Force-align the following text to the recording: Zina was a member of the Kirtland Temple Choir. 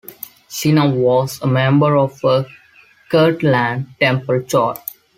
Zina 0.49 0.89
was 0.89 1.39
a 1.43 1.47
member 1.47 1.95
of 1.95 2.19
the 2.21 2.47
Kirtland 3.11 3.93
Temple 3.99 4.41
Choir. 4.49 4.73